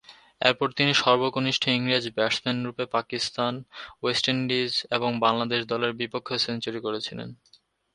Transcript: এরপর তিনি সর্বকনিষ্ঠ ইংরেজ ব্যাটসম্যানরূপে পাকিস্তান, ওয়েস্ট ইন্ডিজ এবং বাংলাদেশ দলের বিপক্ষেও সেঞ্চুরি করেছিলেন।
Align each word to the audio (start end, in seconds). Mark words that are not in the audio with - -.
এরপর 0.41 0.67
তিনি 0.77 0.91
সর্বকনিষ্ঠ 1.03 1.63
ইংরেজ 1.69 2.05
ব্যাটসম্যানরূপে 2.17 2.85
পাকিস্তান, 2.95 3.53
ওয়েস্ট 4.01 4.25
ইন্ডিজ 4.33 4.71
এবং 4.91 5.09
বাংলাদেশ 5.25 5.61
দলের 5.71 5.91
বিপক্ষেও 6.01 6.43
সেঞ্চুরি 6.45 6.79
করেছিলেন। 6.81 7.29